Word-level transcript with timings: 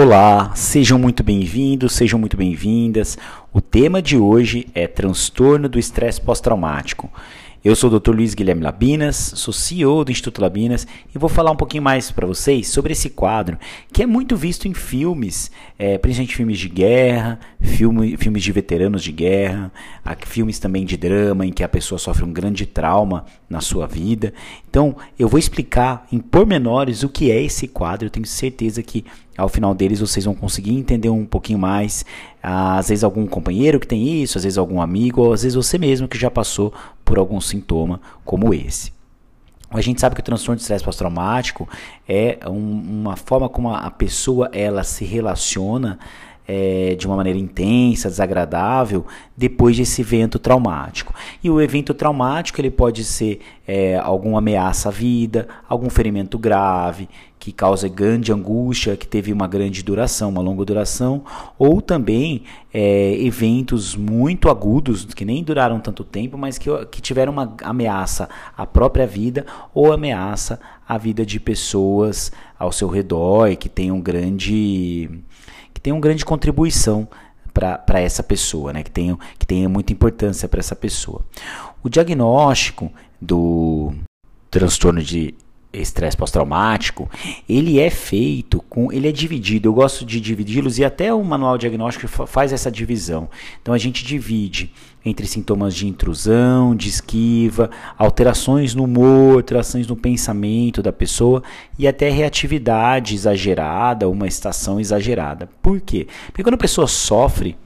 Olá, 0.00 0.52
sejam 0.54 0.96
muito 0.96 1.24
bem-vindos, 1.24 1.94
sejam 1.94 2.20
muito 2.20 2.36
bem-vindas. 2.36 3.18
O 3.52 3.60
tema 3.60 4.00
de 4.00 4.16
hoje 4.16 4.68
é 4.72 4.86
transtorno 4.86 5.68
do 5.68 5.76
estresse 5.76 6.20
pós-traumático. 6.20 7.10
Eu 7.64 7.74
sou 7.74 7.90
o 7.90 7.98
Dr. 7.98 8.14
Luiz 8.14 8.32
Guilherme 8.32 8.62
Labinas, 8.62 9.16
sou 9.16 9.52
CEO 9.52 10.04
do 10.04 10.12
Instituto 10.12 10.40
Labinas 10.40 10.86
e 11.12 11.18
vou 11.18 11.28
falar 11.28 11.50
um 11.50 11.56
pouquinho 11.56 11.82
mais 11.82 12.12
para 12.12 12.24
vocês 12.24 12.68
sobre 12.68 12.92
esse 12.92 13.10
quadro 13.10 13.58
que 13.92 14.00
é 14.00 14.06
muito 14.06 14.36
visto 14.36 14.68
em 14.68 14.72
filmes, 14.72 15.50
é, 15.76 15.98
principalmente 15.98 16.36
filmes 16.36 16.58
de 16.60 16.68
guerra, 16.68 17.40
filme, 17.60 18.16
filmes 18.16 18.44
de 18.44 18.52
veteranos 18.52 19.02
de 19.02 19.10
guerra, 19.10 19.72
filmes 20.24 20.60
também 20.60 20.84
de 20.84 20.96
drama 20.96 21.44
em 21.44 21.52
que 21.52 21.64
a 21.64 21.68
pessoa 21.68 21.98
sofre 21.98 22.24
um 22.24 22.32
grande 22.32 22.64
trauma 22.64 23.24
na 23.50 23.60
sua 23.60 23.88
vida. 23.88 24.32
Então, 24.70 24.96
eu 25.18 25.26
vou 25.26 25.40
explicar 25.40 26.06
em 26.12 26.20
pormenores 26.20 27.02
o 27.02 27.08
que 27.08 27.32
é 27.32 27.42
esse 27.42 27.66
quadro. 27.66 28.06
Eu 28.06 28.10
tenho 28.10 28.26
certeza 28.26 28.80
que 28.84 29.04
ao 29.38 29.48
final 29.48 29.72
deles 29.72 30.00
vocês 30.00 30.24
vão 30.24 30.34
conseguir 30.34 30.74
entender 30.74 31.08
um 31.08 31.24
pouquinho 31.24 31.58
mais. 31.58 32.04
Às 32.42 32.88
vezes 32.88 33.04
algum 33.04 33.26
companheiro 33.26 33.78
que 33.78 33.86
tem 33.86 34.22
isso, 34.22 34.36
às 34.36 34.44
vezes 34.44 34.58
algum 34.58 34.82
amigo, 34.82 35.22
ou 35.22 35.32
às 35.32 35.42
vezes 35.42 35.54
você 35.54 35.78
mesmo 35.78 36.08
que 36.08 36.18
já 36.18 36.30
passou 36.30 36.74
por 37.04 37.18
algum 37.18 37.40
sintoma 37.40 38.00
como 38.24 38.52
esse. 38.52 38.92
A 39.70 39.80
gente 39.80 40.00
sabe 40.00 40.14
que 40.14 40.20
o 40.20 40.24
transtorno 40.24 40.56
de 40.56 40.62
estresse 40.62 40.82
pós-traumático 40.82 41.68
é 42.08 42.38
um, 42.46 43.02
uma 43.02 43.16
forma 43.16 43.48
como 43.48 43.72
a 43.72 43.90
pessoa 43.90 44.48
ela 44.52 44.82
se 44.82 45.04
relaciona 45.04 45.98
é, 46.48 46.96
de 46.98 47.06
uma 47.06 47.14
maneira 47.14 47.38
intensa, 47.38 48.08
desagradável, 48.08 49.04
depois 49.36 49.76
desse 49.76 50.00
evento 50.00 50.38
traumático. 50.38 51.12
E 51.44 51.50
o 51.50 51.60
evento 51.60 51.92
traumático 51.92 52.58
ele 52.58 52.70
pode 52.70 53.04
ser 53.04 53.40
é, 53.66 53.98
alguma 53.98 54.38
ameaça 54.38 54.88
à 54.88 54.92
vida, 54.92 55.46
algum 55.68 55.90
ferimento 55.90 56.38
grave 56.38 57.06
que 57.38 57.52
causa 57.52 57.86
grande 57.88 58.32
angústia, 58.32 58.96
que 58.96 59.06
teve 59.06 59.32
uma 59.32 59.46
grande 59.46 59.82
duração, 59.82 60.30
uma 60.30 60.40
longa 60.40 60.64
duração, 60.64 61.22
ou 61.56 61.80
também 61.80 62.42
é, 62.74 63.14
eventos 63.20 63.94
muito 63.94 64.48
agudos 64.48 65.04
que 65.04 65.24
nem 65.24 65.44
duraram 65.44 65.78
tanto 65.78 66.02
tempo, 66.02 66.36
mas 66.36 66.58
que, 66.58 66.68
que 66.86 67.00
tiveram 67.00 67.32
uma 67.32 67.54
ameaça 67.62 68.28
à 68.56 68.66
própria 68.66 69.06
vida 69.06 69.46
ou 69.72 69.92
ameaça 69.92 70.58
à 70.86 70.98
vida 70.98 71.24
de 71.24 71.38
pessoas 71.38 72.32
ao 72.58 72.72
seu 72.72 72.88
redor 72.88 73.48
e 73.48 73.56
que 73.56 73.68
tenham 73.68 74.00
grande 74.00 75.08
que 75.88 75.90
tenham 75.90 76.00
grande 76.00 76.24
contribuição 76.24 77.08
para 77.54 78.00
essa 78.00 78.22
pessoa, 78.22 78.72
né? 78.72 78.82
que, 78.82 78.90
tenham, 78.90 79.18
que 79.38 79.46
tenha 79.46 79.68
muita 79.68 79.92
importância 79.92 80.48
para 80.48 80.60
essa 80.60 80.76
pessoa. 80.76 81.24
O 81.82 81.88
diagnóstico 81.88 82.92
do 83.20 83.92
transtorno 84.50 85.02
de 85.02 85.34
estresse 85.72 86.16
pós-traumático, 86.16 87.10
ele 87.48 87.78
é 87.78 87.90
feito 87.90 88.62
com, 88.68 88.92
ele 88.92 89.08
é 89.08 89.12
dividido. 89.12 89.68
Eu 89.68 89.72
gosto 89.72 90.04
de 90.04 90.20
dividi-los 90.20 90.78
e 90.78 90.84
até 90.84 91.12
o 91.12 91.22
manual 91.22 91.58
diagnóstico 91.58 92.08
faz 92.26 92.52
essa 92.52 92.70
divisão. 92.70 93.28
Então 93.60 93.74
a 93.74 93.78
gente 93.78 94.04
divide 94.04 94.72
entre 95.04 95.26
sintomas 95.26 95.74
de 95.74 95.86
intrusão, 95.86 96.74
de 96.74 96.88
esquiva, 96.88 97.70
alterações 97.96 98.74
no 98.74 98.84
humor, 98.84 99.36
alterações 99.36 99.86
no 99.86 99.96
pensamento 99.96 100.82
da 100.82 100.92
pessoa 100.92 101.42
e 101.78 101.86
até 101.86 102.10
reatividade 102.10 103.14
exagerada, 103.14 104.08
uma 104.08 104.26
estação 104.26 104.80
exagerada. 104.80 105.48
Por 105.62 105.80
quê? 105.80 106.06
Porque 106.26 106.42
quando 106.42 106.54
a 106.54 106.58
pessoa 106.58 106.86
sofre 106.86 107.56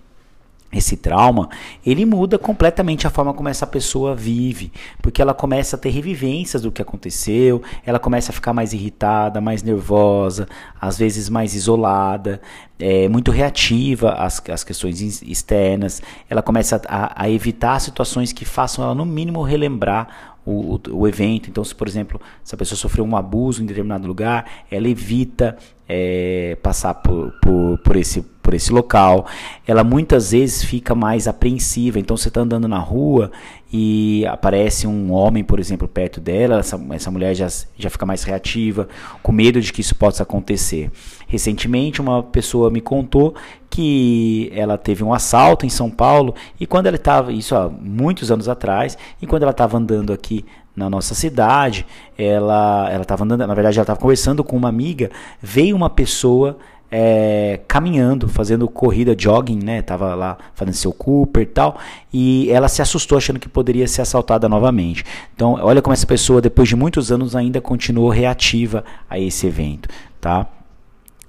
esse 0.72 0.96
trauma, 0.96 1.50
ele 1.84 2.06
muda 2.06 2.38
completamente 2.38 3.06
a 3.06 3.10
forma 3.10 3.34
como 3.34 3.48
essa 3.48 3.66
pessoa 3.66 4.14
vive, 4.14 4.72
porque 5.02 5.20
ela 5.20 5.34
começa 5.34 5.76
a 5.76 5.78
ter 5.78 5.90
revivências 5.90 6.62
do 6.62 6.72
que 6.72 6.80
aconteceu, 6.80 7.62
ela 7.84 7.98
começa 7.98 8.32
a 8.32 8.34
ficar 8.34 8.54
mais 8.54 8.72
irritada, 8.72 9.40
mais 9.40 9.62
nervosa, 9.62 10.48
às 10.80 10.96
vezes 10.96 11.28
mais 11.28 11.54
isolada, 11.54 12.40
é, 12.78 13.06
muito 13.08 13.30
reativa 13.30 14.12
às, 14.12 14.42
às 14.48 14.64
questões 14.64 15.22
externas, 15.22 16.02
ela 16.28 16.42
começa 16.42 16.80
a, 16.88 17.22
a 17.22 17.30
evitar 17.30 17.78
situações 17.78 18.32
que 18.32 18.44
façam 18.44 18.84
ela, 18.84 18.94
no 18.94 19.04
mínimo, 19.04 19.42
relembrar 19.42 20.31
o, 20.44 20.80
o, 20.90 21.08
evento. 21.08 21.48
Então, 21.48 21.64
se 21.64 21.74
por 21.74 21.86
exemplo, 21.86 22.20
se 22.42 22.54
a 22.54 22.58
pessoa 22.58 22.76
sofreu 22.76 23.04
um 23.04 23.16
abuso 23.16 23.62
em 23.62 23.66
determinado 23.66 24.06
lugar, 24.06 24.64
ela 24.70 24.88
evita 24.88 25.56
é, 25.88 26.56
passar 26.62 26.94
por, 26.94 27.32
por, 27.40 27.78
por, 27.78 27.96
esse, 27.96 28.22
por 28.42 28.54
esse 28.54 28.72
local. 28.72 29.26
Ela 29.66 29.84
muitas 29.84 30.32
vezes 30.32 30.64
fica 30.64 30.94
mais 30.94 31.28
apreensiva. 31.28 31.98
Então, 31.98 32.16
você 32.16 32.28
está 32.28 32.40
andando 32.40 32.66
na 32.66 32.78
rua 32.78 33.30
e 33.72 34.26
aparece 34.26 34.86
um 34.86 35.10
homem, 35.12 35.42
por 35.42 35.58
exemplo, 35.58 35.88
perto 35.88 36.20
dela, 36.20 36.58
essa, 36.58 36.78
essa 36.90 37.10
mulher 37.10 37.34
já, 37.34 37.48
já 37.78 37.88
fica 37.88 38.04
mais 38.04 38.22
reativa, 38.22 38.86
com 39.22 39.32
medo 39.32 39.60
de 39.60 39.72
que 39.72 39.80
isso 39.80 39.94
possa 39.94 40.22
acontecer. 40.24 40.90
Recentemente, 41.26 42.00
uma 42.00 42.22
pessoa 42.22 42.70
me 42.70 42.82
contou 42.82 43.34
que 43.70 44.52
ela 44.54 44.76
teve 44.76 45.02
um 45.02 45.14
assalto 45.14 45.64
em 45.64 45.70
São 45.70 45.90
Paulo 45.90 46.34
e 46.60 46.66
quando 46.66 46.86
ela 46.86 46.96
estava, 46.96 47.32
isso 47.32 47.56
há 47.56 47.70
muitos 47.70 48.30
anos 48.30 48.46
atrás, 48.46 48.98
e 49.22 49.26
quando 49.26 49.44
ela 49.44 49.52
estava 49.52 49.78
andando 49.78 50.12
aqui 50.12 50.44
na 50.76 50.90
nossa 50.90 51.14
cidade, 51.14 51.86
ela 52.16 52.90
estava 53.00 53.24
andando, 53.24 53.46
na 53.46 53.54
verdade 53.54 53.78
ela 53.78 53.84
estava 53.84 53.98
conversando 53.98 54.44
com 54.44 54.56
uma 54.56 54.68
amiga, 54.68 55.10
veio 55.40 55.74
uma 55.74 55.88
pessoa 55.88 56.58
é, 56.94 57.58
caminhando, 57.66 58.28
fazendo 58.28 58.68
corrida, 58.68 59.16
jogging, 59.18 59.58
né? 59.64 59.80
Tava 59.80 60.14
lá 60.14 60.36
fazendo 60.54 60.74
seu 60.74 60.92
Cooper 60.92 61.42
e 61.42 61.46
tal. 61.46 61.78
E 62.12 62.50
ela 62.50 62.68
se 62.68 62.82
assustou 62.82 63.16
achando 63.16 63.40
que 63.40 63.48
poderia 63.48 63.88
ser 63.88 64.02
assaltada 64.02 64.46
novamente. 64.46 65.02
Então, 65.34 65.58
olha 65.62 65.80
como 65.80 65.94
essa 65.94 66.06
pessoa, 66.06 66.42
depois 66.42 66.68
de 66.68 66.76
muitos 66.76 67.10
anos, 67.10 67.34
ainda 67.34 67.62
continuou 67.62 68.10
reativa 68.10 68.84
a 69.08 69.18
esse 69.18 69.46
evento, 69.46 69.88
tá? 70.20 70.46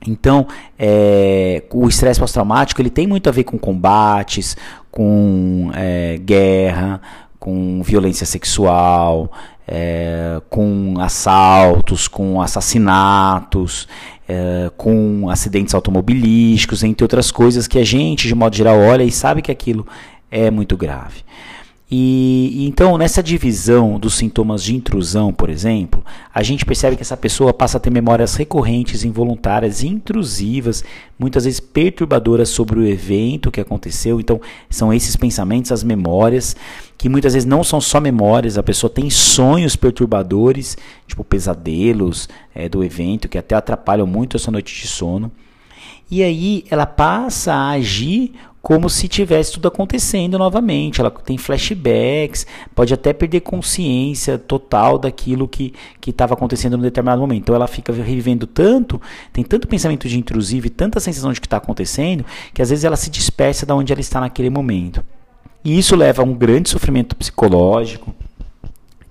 Então, 0.05 0.45
é, 0.77 1.63
o 1.71 1.87
estresse 1.87 2.19
pós-traumático 2.19 2.81
ele 2.81 2.89
tem 2.89 3.07
muito 3.07 3.29
a 3.29 3.31
ver 3.31 3.45
com 3.45 3.57
combates, 3.57 4.57
com 4.91 5.71
é, 5.73 6.17
guerra, 6.17 6.99
com 7.39 7.81
violência 7.81 8.25
sexual, 8.25 9.31
é, 9.67 10.41
com 10.49 10.95
assaltos, 10.99 12.07
com 12.07 12.41
assassinatos, 12.41 13.87
é, 14.27 14.71
com 14.77 15.29
acidentes 15.29 15.73
automobilísticos, 15.73 16.83
entre 16.83 17.03
outras 17.03 17.31
coisas 17.31 17.67
que 17.67 17.79
a 17.79 17.83
gente, 17.83 18.27
de 18.27 18.35
modo 18.35 18.55
geral, 18.55 18.79
olha 18.79 19.03
e 19.03 19.11
sabe 19.11 19.41
que 19.41 19.51
aquilo 19.51 19.85
é 20.31 20.49
muito 20.49 20.75
grave. 20.77 21.23
E, 21.91 22.65
então, 22.65 22.97
nessa 22.97 23.21
divisão 23.21 23.99
dos 23.99 24.15
sintomas 24.15 24.63
de 24.63 24.75
intrusão, 24.75 25.31
por 25.31 25.49
exemplo, 25.49 26.03
a 26.33 26.41
gente 26.41 26.65
percebe 26.65 26.95
que 26.95 27.03
essa 27.03 27.15
pessoa 27.15 27.53
passa 27.53 27.77
a 27.77 27.79
ter 27.79 27.91
memórias 27.91 28.35
recorrentes, 28.35 29.03
involuntárias, 29.03 29.83
intrusivas, 29.83 30.83
muitas 31.19 31.45
vezes 31.45 31.59
perturbadoras 31.59 32.49
sobre 32.49 32.79
o 32.79 32.87
evento 32.87 33.51
que 33.51 33.61
aconteceu. 33.61 34.19
Então, 34.19 34.41
são 34.69 34.91
esses 34.93 35.15
pensamentos, 35.15 35.71
as 35.71 35.83
memórias, 35.83 36.55
que 36.97 37.09
muitas 37.09 37.33
vezes 37.33 37.45
não 37.45 37.63
são 37.63 37.79
só 37.79 37.99
memórias, 37.99 38.57
a 38.57 38.63
pessoa 38.63 38.89
tem 38.89 39.09
sonhos 39.09 39.75
perturbadores, 39.75 40.77
tipo 41.05 41.23
pesadelos 41.23 42.27
é, 42.55 42.67
do 42.67 42.83
evento, 42.83 43.27
que 43.27 43.37
até 43.37 43.55
atrapalham 43.55 44.07
muito 44.07 44.37
essa 44.37 44.49
noite 44.49 44.73
de 44.81 44.87
sono. 44.87 45.31
E 46.09 46.23
aí 46.23 46.63
ela 46.69 46.85
passa 46.85 47.53
a 47.53 47.71
agir 47.71 48.33
como 48.63 48.89
se 48.89 49.09
tivesse 49.09 49.51
tudo 49.51 49.67
acontecendo 49.67 50.39
novamente. 50.39 51.01
Ela 51.01 51.11
tem 51.11 51.37
flashbacks, 51.37 52.47
pode 52.73 52.93
até 52.93 53.11
perder 53.11 53.41
consciência 53.41 54.37
total 54.37 54.97
daquilo 54.97 55.49
que 55.49 55.73
estava 56.07 56.33
acontecendo 56.33 56.77
num 56.77 56.83
determinado 56.83 57.19
momento. 57.19 57.41
Então 57.41 57.55
ela 57.55 57.67
fica 57.67 57.91
revivendo 57.91 58.47
tanto, 58.47 59.01
tem 59.33 59.43
tanto 59.43 59.67
pensamento 59.67 60.07
de 60.07 60.17
intrusivo 60.17 60.67
e 60.67 60.69
tanta 60.69 61.01
sensação 61.01 61.33
de 61.33 61.41
que 61.41 61.45
está 61.45 61.57
acontecendo, 61.57 62.23
que 62.53 62.61
às 62.61 62.69
vezes 62.69 62.85
ela 62.85 62.95
se 62.95 63.09
dispersa 63.09 63.65
da 63.65 63.75
onde 63.75 63.91
ela 63.91 63.99
está 63.99 64.21
naquele 64.21 64.49
momento. 64.49 65.03
E 65.61 65.77
isso 65.77 65.93
leva 65.93 66.21
a 66.21 66.25
um 66.25 66.33
grande 66.33 66.69
sofrimento 66.69 67.17
psicológico, 67.17 68.15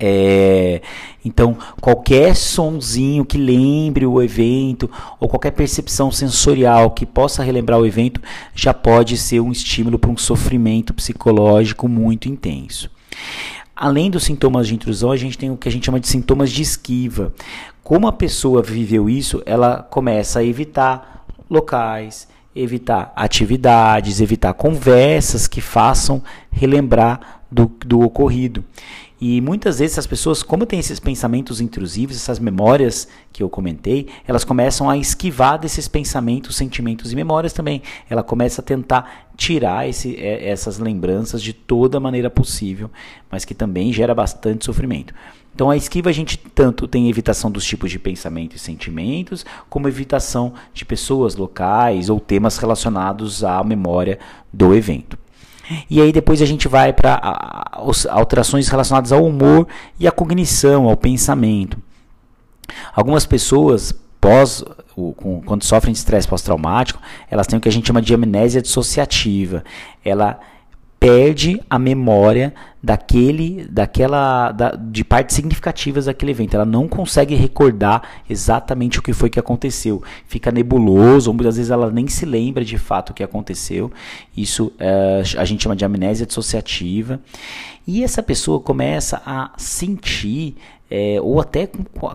é, 0.04 0.82
então, 1.24 1.56
qualquer 1.80 2.34
sonzinho 2.34 3.24
que 3.24 3.38
lembre 3.38 4.04
o 4.04 4.20
evento, 4.20 4.90
ou 5.20 5.28
qualquer 5.28 5.52
percepção 5.52 6.10
sensorial 6.10 6.90
que 6.90 7.06
possa 7.06 7.44
relembrar 7.44 7.78
o 7.78 7.86
evento, 7.86 8.20
já 8.52 8.74
pode 8.74 9.16
ser 9.16 9.38
um 9.38 9.52
estímulo 9.52 10.00
para 10.00 10.10
um 10.10 10.16
sofrimento 10.16 10.92
psicológico 10.92 11.86
muito 11.86 12.28
intenso. 12.28 12.90
Além 13.76 14.10
dos 14.10 14.24
sintomas 14.24 14.66
de 14.66 14.74
intrusão, 14.74 15.12
a 15.12 15.16
gente 15.16 15.38
tem 15.38 15.52
o 15.52 15.56
que 15.56 15.68
a 15.68 15.72
gente 15.72 15.86
chama 15.86 16.00
de 16.00 16.08
sintomas 16.08 16.50
de 16.50 16.62
esquiva. 16.62 17.32
Como 17.84 18.08
a 18.08 18.12
pessoa 18.12 18.60
viveu 18.60 19.08
isso, 19.08 19.40
ela 19.46 19.86
começa 19.88 20.40
a 20.40 20.44
evitar 20.44 21.24
locais, 21.48 22.26
evitar 22.56 23.12
atividades, 23.14 24.20
evitar 24.20 24.52
conversas 24.54 25.46
que 25.46 25.60
façam 25.60 26.20
relembrar 26.52 27.42
do, 27.50 27.66
do 27.84 28.00
ocorrido. 28.00 28.64
E 29.24 29.40
muitas 29.40 29.78
vezes 29.78 30.00
as 30.00 30.06
pessoas, 30.06 30.42
como 30.42 30.66
tem 30.66 30.80
esses 30.80 30.98
pensamentos 30.98 31.60
intrusivos, 31.60 32.16
essas 32.16 32.40
memórias 32.40 33.06
que 33.32 33.40
eu 33.40 33.48
comentei, 33.48 34.08
elas 34.26 34.42
começam 34.42 34.90
a 34.90 34.96
esquivar 34.96 35.60
desses 35.60 35.86
pensamentos, 35.86 36.56
sentimentos 36.56 37.12
e 37.12 37.14
memórias 37.14 37.52
também. 37.52 37.82
Ela 38.10 38.24
começa 38.24 38.60
a 38.60 38.64
tentar 38.64 39.28
tirar 39.36 39.88
esse, 39.88 40.16
é, 40.16 40.48
essas 40.48 40.80
lembranças 40.80 41.40
de 41.40 41.52
toda 41.52 42.00
maneira 42.00 42.28
possível, 42.28 42.90
mas 43.30 43.44
que 43.44 43.54
também 43.54 43.92
gera 43.92 44.12
bastante 44.12 44.64
sofrimento. 44.64 45.14
Então 45.54 45.70
a 45.70 45.76
esquiva 45.76 46.10
a 46.10 46.12
gente 46.12 46.36
tanto 46.36 46.88
tem 46.88 47.08
evitação 47.08 47.48
dos 47.48 47.64
tipos 47.64 47.92
de 47.92 48.00
pensamento 48.00 48.56
e 48.56 48.58
sentimentos, 48.58 49.46
como 49.70 49.86
evitação 49.86 50.52
de 50.74 50.84
pessoas, 50.84 51.36
locais 51.36 52.10
ou 52.10 52.18
temas 52.18 52.58
relacionados 52.58 53.44
à 53.44 53.62
memória 53.62 54.18
do 54.52 54.74
evento. 54.74 55.21
E 55.88 56.00
aí 56.00 56.12
depois 56.12 56.40
a 56.42 56.46
gente 56.46 56.68
vai 56.68 56.92
para 56.92 57.20
alterações 58.10 58.68
relacionadas 58.68 59.12
ao 59.12 59.24
humor 59.24 59.66
e 59.98 60.06
à 60.06 60.12
cognição, 60.12 60.88
ao 60.88 60.96
pensamento. 60.96 61.78
Algumas 62.94 63.26
pessoas 63.26 63.94
pós 64.20 64.64
o, 64.96 65.12
com, 65.14 65.40
quando 65.42 65.64
sofrem 65.64 65.92
de 65.92 65.98
estresse 65.98 66.28
pós-traumático, 66.28 67.00
elas 67.30 67.46
têm 67.46 67.58
o 67.58 67.60
que 67.60 67.68
a 67.68 67.72
gente 67.72 67.86
chama 67.86 68.02
de 68.02 68.14
amnésia 68.14 68.62
dissociativa. 68.62 69.64
Ela 70.04 70.38
perde 71.02 71.60
a 71.68 71.80
memória 71.80 72.54
daquele, 72.80 73.66
daquela, 73.68 74.52
da, 74.52 74.70
de 74.70 75.02
partes 75.02 75.34
significativas 75.34 76.04
daquele 76.04 76.30
evento. 76.30 76.54
Ela 76.54 76.64
não 76.64 76.86
consegue 76.86 77.34
recordar 77.34 78.02
exatamente 78.30 79.00
o 79.00 79.02
que 79.02 79.12
foi 79.12 79.28
que 79.28 79.40
aconteceu. 79.40 80.00
Fica 80.28 80.52
nebuloso, 80.52 81.28
ou 81.28 81.34
muitas 81.34 81.56
vezes 81.56 81.72
ela 81.72 81.90
nem 81.90 82.06
se 82.06 82.24
lembra 82.24 82.64
de 82.64 82.78
fato 82.78 83.10
o 83.10 83.14
que 83.14 83.24
aconteceu. 83.24 83.90
Isso 84.36 84.72
é, 84.78 85.22
a 85.36 85.44
gente 85.44 85.64
chama 85.64 85.74
de 85.74 85.84
amnésia 85.84 86.24
dissociativa. 86.24 87.20
E 87.84 88.04
essa 88.04 88.22
pessoa 88.22 88.60
começa 88.60 89.20
a 89.26 89.50
sentir, 89.56 90.54
é, 90.88 91.18
ou 91.20 91.40
até 91.40 91.68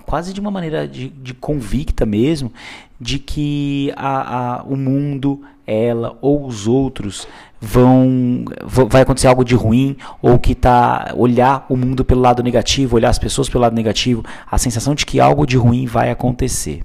quase 0.05 0.31
de 0.31 0.39
uma 0.39 0.49
maneira 0.49 0.87
de, 0.87 1.09
de 1.09 1.33
convicta 1.33 2.05
mesmo, 2.05 2.53
de 3.01 3.19
que 3.19 3.91
a, 3.97 4.59
a, 4.59 4.63
o 4.63 4.77
mundo, 4.77 5.41
ela 5.67 6.17
ou 6.21 6.47
os 6.47 6.65
outros 6.65 7.27
vão 7.59 8.45
vai 8.63 9.01
acontecer 9.01 9.27
algo 9.27 9.43
de 9.43 9.53
ruim 9.53 9.97
ou 10.21 10.39
que 10.39 10.55
tá 10.55 11.11
olhar 11.15 11.65
o 11.69 11.75
mundo 11.75 12.05
pelo 12.05 12.21
lado 12.21 12.41
negativo, 12.41 12.95
olhar 12.95 13.09
as 13.09 13.19
pessoas 13.19 13.49
pelo 13.49 13.63
lado 13.63 13.75
negativo, 13.75 14.23
a 14.49 14.57
sensação 14.57 14.95
de 14.95 15.05
que 15.05 15.19
algo 15.19 15.45
de 15.45 15.57
ruim 15.57 15.85
vai 15.85 16.09
acontecer. 16.09 16.83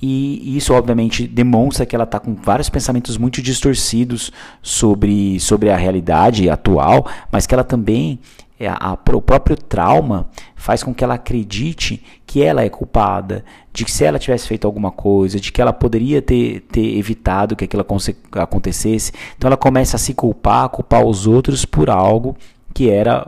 E 0.00 0.56
isso 0.56 0.74
obviamente 0.74 1.26
demonstra 1.26 1.86
que 1.86 1.94
ela 1.94 2.04
está 2.04 2.20
com 2.20 2.34
vários 2.34 2.68
pensamentos 2.68 3.16
muito 3.16 3.40
distorcidos 3.40 4.30
sobre, 4.60 5.40
sobre 5.40 5.70
a 5.70 5.76
realidade 5.76 6.50
atual, 6.50 7.06
mas 7.32 7.46
que 7.46 7.54
ela 7.54 7.64
também 7.64 8.18
é, 8.58 8.68
a, 8.68 8.98
o 9.12 9.22
próprio 9.22 9.56
trauma 9.56 10.28
faz 10.54 10.82
com 10.82 10.94
que 10.94 11.04
ela 11.04 11.14
acredite 11.14 12.02
que 12.26 12.42
ela 12.42 12.62
é 12.62 12.68
culpada, 12.68 13.44
de 13.72 13.84
que 13.84 13.90
se 13.90 14.04
ela 14.04 14.18
tivesse 14.18 14.48
feito 14.48 14.66
alguma 14.66 14.90
coisa, 14.90 15.38
de 15.38 15.52
que 15.52 15.60
ela 15.60 15.72
poderia 15.72 16.20
ter, 16.20 16.60
ter 16.72 16.98
evitado 16.98 17.54
que 17.54 17.64
aquilo 17.64 17.86
acontecesse. 18.32 19.12
Então 19.36 19.48
ela 19.48 19.56
começa 19.56 19.96
a 19.96 19.98
se 19.98 20.14
culpar, 20.14 20.64
a 20.64 20.68
culpar 20.68 21.04
os 21.04 21.26
outros 21.26 21.64
por 21.64 21.88
algo 21.90 22.36
que 22.76 22.90
era 22.90 23.26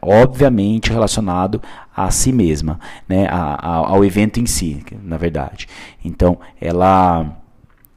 obviamente 0.00 0.92
relacionado 0.92 1.60
a 1.96 2.12
si 2.12 2.30
mesma, 2.30 2.78
né, 3.08 3.26
a, 3.26 3.54
a, 3.54 3.76
ao 3.88 4.04
evento 4.04 4.38
em 4.38 4.46
si, 4.46 4.84
na 5.02 5.16
verdade. 5.16 5.66
Então 6.04 6.38
ela 6.60 7.38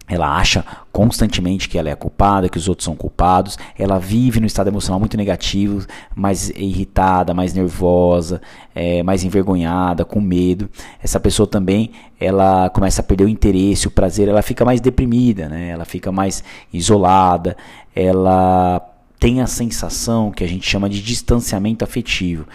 ela 0.10 0.36
acha 0.36 0.66
constantemente 0.92 1.70
que 1.70 1.78
ela 1.78 1.90
é 1.90 1.96
culpada, 1.96 2.50
que 2.50 2.58
os 2.58 2.68
outros 2.68 2.86
são 2.86 2.96
culpados. 2.96 3.60
Ela 3.78 4.00
vive 4.00 4.40
no 4.40 4.48
estado 4.48 4.70
emocional 4.70 5.00
muito 5.00 5.18
negativo, 5.18 5.86
mais 6.16 6.50
irritada, 6.50 7.32
mais 7.32 7.54
nervosa, 7.54 8.42
é, 8.74 9.04
mais 9.04 9.24
envergonhada, 9.24 10.04
com 10.04 10.20
medo. 10.20 10.68
Essa 11.04 11.20
pessoa 11.20 11.46
também, 11.46 11.92
ela 12.20 12.72
começa 12.72 13.02
a 13.02 13.04
perder 13.04 13.26
o 13.26 13.30
interesse, 13.30 13.88
o 13.88 13.92
prazer. 13.92 14.30
Ela 14.30 14.42
fica 14.42 14.66
mais 14.66 14.82
deprimida, 14.82 15.48
né? 15.48 15.68
Ela 15.68 15.86
fica 15.86 16.12
mais 16.12 16.44
isolada. 16.74 17.56
Ela 17.94 18.97
tem 19.20 19.42
a 19.42 19.48
sensação 19.48 20.32
que 20.32 20.44
a 20.44 20.48
gente 20.48 20.70
chama 20.70 20.90
de 20.90 21.02
distanciamento 21.02 21.84
afetivo 21.84 22.46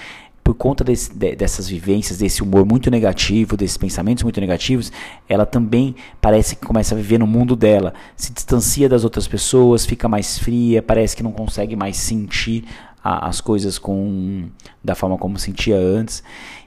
por 0.42 0.54
conta 0.54 0.82
desse, 0.82 1.14
de, 1.14 1.36
dessas 1.36 1.68
vivências, 1.68 2.18
desse 2.18 2.42
humor 2.42 2.66
muito 2.66 2.90
negativo, 2.90 3.56
desses 3.56 3.76
pensamentos 3.76 4.24
muito 4.24 4.40
negativos, 4.40 4.90
ela 5.28 5.46
também 5.46 5.94
parece 6.20 6.56
que 6.56 6.66
começa 6.66 6.94
a 6.94 6.98
viver 6.98 7.18
no 7.18 7.26
mundo 7.26 7.54
dela, 7.54 7.94
se 8.16 8.32
distancia 8.32 8.88
das 8.88 9.04
outras 9.04 9.28
pessoas, 9.28 9.86
fica 9.86 10.08
mais 10.08 10.38
fria, 10.38 10.82
parece 10.82 11.16
que 11.16 11.22
não 11.22 11.32
consegue 11.32 11.76
mais 11.76 11.96
sentir 11.96 12.64
a, 13.02 13.28
as 13.28 13.40
coisas 13.40 13.78
com 13.78 14.48
da 14.82 14.94
forma 14.94 15.16
como 15.16 15.38
sentia 15.38 15.76
antes. 15.76 16.22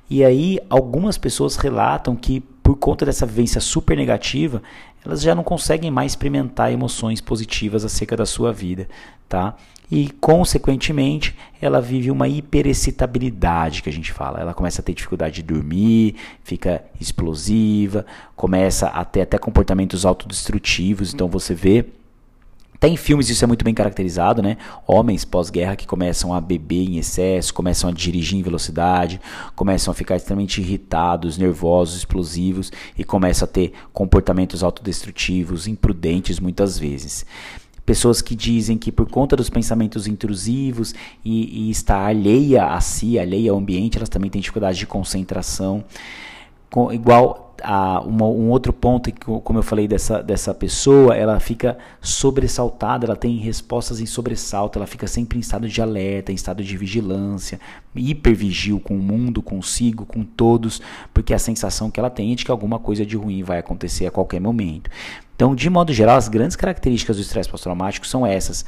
E 0.09 0.23
aí 0.23 0.59
algumas 0.69 1.17
pessoas 1.17 1.55
relatam 1.57 2.15
que 2.15 2.43
por 2.65 2.75
conta 2.77 3.05
dessa 3.05 3.27
vivência 3.27 3.61
super 3.61 3.95
negativa, 3.95 4.59
elas 5.05 5.21
já 5.21 5.35
não 5.35 5.43
conseguem 5.43 5.91
mais 5.91 6.13
experimentar 6.13 6.73
emoções 6.73 7.21
positivas 7.21 7.85
acerca 7.85 8.17
da 8.17 8.25
sua 8.25 8.51
vida, 8.51 8.89
tá? 9.29 9.55
e, 9.91 10.09
consequentemente, 10.19 11.35
ela 11.61 11.79
vive 11.79 12.09
uma 12.09 12.27
hiperexcitabilidade 12.27 13.83
que 13.83 13.89
a 13.89 13.93
gente 13.93 14.11
fala. 14.11 14.39
Ela 14.39 14.51
começa 14.51 14.81
a 14.81 14.83
ter 14.83 14.95
dificuldade 14.95 15.35
de 15.35 15.43
dormir, 15.43 16.15
fica 16.43 16.83
explosiva, 16.99 18.03
começa 18.35 18.87
a 18.87 19.05
ter 19.05 19.21
até 19.21 19.37
comportamentos 19.37 20.03
autodestrutivos. 20.03 21.13
Então 21.13 21.27
você 21.27 21.53
vê 21.53 21.85
até 22.75 22.89
em 22.89 22.97
filmes 22.97 23.29
isso 23.29 23.43
é 23.43 23.47
muito 23.47 23.63
bem 23.63 23.73
caracterizado, 23.73 24.41
né? 24.41 24.57
Homens 24.85 25.23
pós-guerra 25.23 25.75
que 25.75 25.87
começam 25.87 26.33
a 26.33 26.41
beber 26.41 26.83
em 26.83 26.97
excesso, 26.97 27.53
começam 27.53 27.89
a 27.89 27.93
dirigir 27.93 28.37
em 28.37 28.43
velocidade, 28.43 29.19
começam 29.55 29.91
a 29.91 29.95
ficar 29.95 30.17
extremamente 30.17 30.59
irritados, 30.61 31.37
nervosos, 31.37 31.97
explosivos 31.97 32.71
e 32.97 33.03
começam 33.03 33.45
a 33.45 33.51
ter 33.51 33.71
comportamentos 33.93 34.61
autodestrutivos, 34.61 35.67
imprudentes 35.67 36.39
muitas 36.39 36.77
vezes. 36.77 37.25
Pessoas 37.85 38.21
que 38.21 38.35
dizem 38.35 38.77
que 38.77 38.91
por 38.91 39.07
conta 39.09 39.35
dos 39.35 39.49
pensamentos 39.49 40.07
intrusivos 40.07 40.93
e, 41.23 41.67
e 41.67 41.69
estar 41.69 42.03
alheia 42.05 42.65
a 42.65 42.81
si, 42.81 43.17
alheia 43.19 43.51
ao 43.51 43.57
ambiente, 43.57 43.97
elas 43.97 44.09
também 44.09 44.29
têm 44.29 44.41
dificuldade 44.41 44.79
de 44.79 44.87
concentração. 44.87 45.83
Com, 46.75 46.91
igual 46.91 47.55
a, 47.63 48.01
uma, 48.01 48.25
um 48.25 48.49
outro 48.49 48.73
ponto, 48.73 49.09
que, 49.09 49.21
como 49.21 49.59
eu 49.59 49.63
falei 49.63 49.87
dessa, 49.87 50.21
dessa 50.21 50.53
pessoa, 50.53 51.15
ela 51.15 51.39
fica 51.39 51.77
sobressaltada, 52.01 53.05
ela 53.05 53.15
tem 53.15 53.37
respostas 53.37 54.01
em 54.01 54.05
sobressalto, 54.05 54.77
ela 54.77 54.85
fica 54.85 55.07
sempre 55.07 55.37
em 55.37 55.39
estado 55.39 55.69
de 55.69 55.81
alerta, 55.81 56.33
em 56.33 56.35
estado 56.35 56.61
de 56.61 56.75
vigilância, 56.75 57.61
hipervigil 57.95 58.77
com 58.81 58.93
o 58.93 58.99
mundo, 58.99 59.41
consigo, 59.41 60.05
com 60.05 60.25
todos, 60.25 60.81
porque 61.13 61.33
a 61.33 61.39
sensação 61.39 61.89
que 61.89 61.97
ela 61.97 62.09
tem 62.09 62.33
é 62.33 62.35
de 62.35 62.43
que 62.43 62.51
alguma 62.51 62.77
coisa 62.77 63.05
de 63.05 63.15
ruim 63.15 63.41
vai 63.41 63.59
acontecer 63.59 64.05
a 64.05 64.11
qualquer 64.11 64.41
momento. 64.41 64.89
Então, 65.33 65.55
de 65.55 65.69
modo 65.69 65.93
geral, 65.93 66.17
as 66.17 66.27
grandes 66.27 66.57
características 66.57 67.15
do 67.15 67.21
estresse 67.21 67.47
pós-traumático 67.47 68.05
são 68.05 68.27
essas 68.27 68.65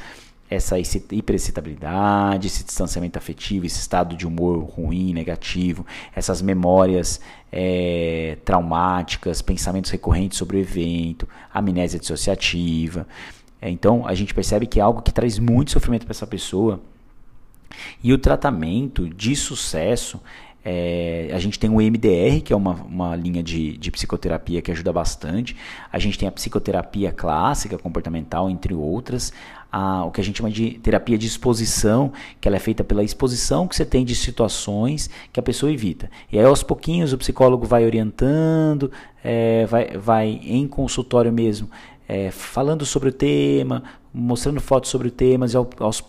essa 0.49 0.79
hiperexcitabilidade, 0.79 2.47
esse 2.47 2.63
distanciamento 2.63 3.17
afetivo, 3.17 3.65
esse 3.65 3.79
estado 3.79 4.15
de 4.15 4.25
humor 4.25 4.63
ruim, 4.63 5.13
negativo, 5.13 5.85
essas 6.15 6.41
memórias 6.41 7.19
é, 7.51 8.38
traumáticas, 8.45 9.41
pensamentos 9.41 9.91
recorrentes 9.91 10.38
sobre 10.38 10.57
o 10.57 10.59
evento, 10.59 11.27
amnésia 11.53 11.99
dissociativa. 11.99 13.05
É, 13.61 13.69
então 13.69 14.07
a 14.07 14.13
gente 14.13 14.33
percebe 14.33 14.66
que 14.66 14.80
é 14.80 14.83
algo 14.83 15.01
que 15.01 15.11
traz 15.11 15.37
muito 15.37 15.71
sofrimento 15.71 16.06
para 16.06 16.11
essa 16.11 16.27
pessoa. 16.27 16.80
E 18.01 18.13
o 18.13 18.18
tratamento 18.18 19.09
de 19.09 19.35
sucesso 19.35 20.21
é, 20.69 21.30
a 21.31 21.40
gente 21.40 21.57
tem 21.57 21.69
o 21.69 21.76
MDR, 21.76 22.42
que 22.44 22.52
é 22.52 22.56
uma, 22.56 22.74
uma 22.74 23.16
linha 23.16 23.42
de, 23.42 23.78
de 23.78 23.90
psicoterapia 23.90 24.62
que 24.62 24.69
ajuda 24.69 24.92
bastante. 24.92 25.56
A 25.90 25.97
gente 25.97 26.19
tem 26.19 26.28
a 26.28 26.31
psicoterapia 26.31 27.09
clássica, 27.09 27.78
comportamental, 27.78 28.50
entre 28.50 28.74
outras. 28.74 29.31
A, 29.71 30.04
o 30.04 30.12
que 30.12 30.19
a 30.19 30.24
gente 30.26 30.40
chama 30.40 30.52
de 30.52 30.71
terapia 30.71 31.18
de 31.18 31.26
exposição, 31.26 32.12
que 32.42 32.50
ela 32.50 32.57
é 32.57 32.59
feita 32.59 32.83
pela 32.83 33.02
exposição 33.02 33.66
que 33.66 33.78
você 33.78 33.86
tem 33.86 34.04
de 34.04 34.14
situações 34.14 35.09
que 35.31 35.40
a 35.40 35.44
pessoa 35.44 35.71
evita. 35.71 36.12
E 36.30 36.38
aí, 36.38 36.44
aos 36.44 36.64
pouquinhos, 36.64 37.14
o 37.14 37.18
psicólogo 37.18 37.66
vai 37.66 37.86
orientando, 37.86 38.92
é, 39.24 39.66
vai, 39.68 39.97
vai 39.97 40.28
em 40.28 40.68
consultório 40.68 41.31
mesmo, 41.31 41.69
é, 42.09 42.30
falando 42.30 42.86
sobre 42.86 43.07
o 43.07 43.14
tema, 43.14 43.83
mostrando 44.14 44.59
fotos 44.59 44.90
sobre 44.90 45.07
o 45.07 45.12
tema, 45.12 45.45
e 45.45 45.56
aos, 45.56 45.68
aos, 45.80 46.04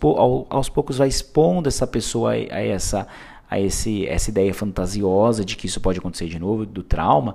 aos 0.51 0.69
poucos 0.69 0.99
vai 0.99 1.07
expondo 1.07 1.69
essa 1.69 1.87
pessoa 1.87 2.33
a, 2.33 2.57
a 2.57 2.61
essa 2.61 3.07
a 3.51 3.59
esse, 3.59 4.07
essa 4.07 4.31
ideia 4.31 4.53
fantasiosa 4.53 5.45
de 5.45 5.57
que 5.57 5.67
isso 5.67 5.81
pode 5.81 5.99
acontecer 5.99 6.27
de 6.27 6.39
novo, 6.39 6.67
do 6.67 6.83
trauma, 6.83 7.35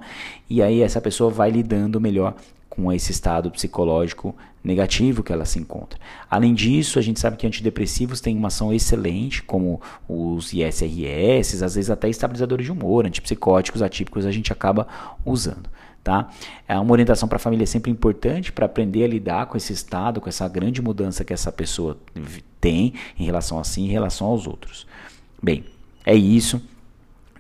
e 0.50 0.62
aí 0.62 0.82
essa 0.82 1.01
pessoa 1.01 1.29
vai 1.29 1.50
lidando 1.50 2.00
melhor 2.00 2.36
com 2.70 2.91
esse 2.91 3.12
estado 3.12 3.51
psicológico 3.51 4.36
negativo 4.63 5.22
que 5.22 5.32
ela 5.32 5.46
se 5.46 5.60
encontra. 5.60 6.00
Além 6.29 6.53
disso, 6.53 6.98
a 6.98 7.01
gente 7.01 7.20
sabe 7.20 7.38
que 7.38 7.46
antidepressivos 7.46 8.22
têm 8.22 8.36
uma 8.36 8.48
ação 8.48 8.74
excelente, 8.74 9.43
como 9.43 9.79
os 10.08 10.53
ISRS, 10.53 11.62
às 11.62 11.75
vezes 11.75 11.89
até 11.91 12.10
estabilizadores 12.10 12.65
de 12.65 12.72
humor, 12.72 13.05
antipsicóticos 13.05 13.82
atípicos 13.82 14.25
a 14.25 14.32
gente 14.32 14.51
acaba 14.51 14.88
usando. 15.24 15.70
tá? 16.03 16.29
É 16.67 16.77
uma 16.79 16.91
orientação 16.91 17.29
para 17.29 17.36
a 17.36 17.39
família 17.39 17.63
é 17.63 17.67
sempre 17.67 17.91
importante 17.91 18.51
para 18.51 18.65
aprender 18.65 19.03
a 19.03 19.08
lidar 19.08 19.46
com 19.46 19.55
esse 19.55 19.72
estado, 19.72 20.20
com 20.20 20.27
essa 20.27 20.48
grande 20.48 20.82
mudança 20.82 21.24
que 21.24 21.34
essa 21.34 21.51
pessoa 21.51 21.98
tem 22.60 22.93
em 23.20 23.25
relação 23.25 23.60
a 23.60 23.63
si, 23.63 23.82
em 23.82 23.88
relação 23.88 24.27
aos 24.27 24.48
outros. 24.48 24.88
Bem, 25.41 25.63
é 26.05 26.15
isso. 26.15 26.62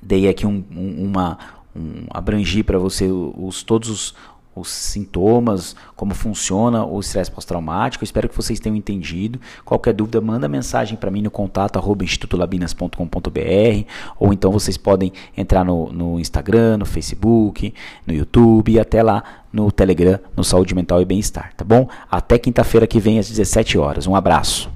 Dei 0.01 0.27
aqui 0.27 0.45
um, 0.45 0.63
um, 0.71 1.05
uma 1.05 1.37
um, 1.75 2.05
abrangi 2.09 2.63
para 2.63 2.77
você 2.77 3.07
os 3.09 3.63
todos 3.63 3.89
os, 3.89 4.15
os 4.55 4.69
sintomas, 4.69 5.75
como 5.95 6.13
funciona 6.13 6.85
o 6.85 6.99
estresse 6.99 7.31
pós-traumático. 7.31 8.03
Espero 8.03 8.29
que 8.29 8.35
vocês 8.35 8.59
tenham 8.59 8.75
entendido. 8.75 9.39
Qualquer 9.65 9.93
dúvida, 9.93 10.21
manda 10.21 10.47
mensagem 10.47 10.97
para 10.97 11.09
mim 11.09 11.21
no 11.21 11.31
contato 11.31 11.77
arroba 11.77 12.03
institutolabinas.com.br 12.03 13.85
ou 14.19 14.33
então 14.33 14.51
vocês 14.51 14.77
podem 14.77 15.11
entrar 15.35 15.63
no, 15.63 15.91
no 15.91 16.19
Instagram, 16.19 16.77
no 16.77 16.85
Facebook, 16.85 17.73
no 18.05 18.13
YouTube 18.13 18.73
e 18.73 18.79
até 18.79 19.01
lá 19.01 19.23
no 19.51 19.71
Telegram, 19.71 20.19
no 20.35 20.43
Saúde 20.43 20.73
Mental 20.73 20.99
e 21.01 21.05
Bem-Estar, 21.05 21.53
tá 21.55 21.63
bom? 21.63 21.87
Até 22.09 22.39
quinta-feira 22.39 22.87
que 22.87 22.99
vem 22.99 23.19
às 23.19 23.29
17 23.29 23.77
horas. 23.77 24.07
Um 24.07 24.15
abraço. 24.15 24.72